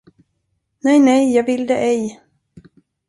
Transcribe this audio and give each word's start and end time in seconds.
Nej, 0.83 0.99
nej, 0.99 1.35
jag 1.35 1.43
vill 1.45 1.67
det 1.67 1.77
ej. 1.77 2.21